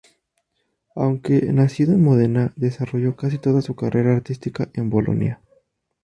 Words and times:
Aunque 0.95 1.43
nacido 1.53 1.93
en 1.93 2.03
Módena, 2.03 2.53
desarrolló 2.55 3.15
casi 3.15 3.37
toda 3.37 3.61
su 3.61 3.75
carrera 3.75 4.15
artística 4.15 4.67
en 4.73 4.89
Bolonia. 4.89 5.41